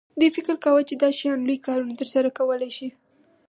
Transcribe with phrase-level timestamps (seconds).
[0.19, 2.89] دوی فکر کاوه چې دا شیان لوی کارونه ترسره کولی شي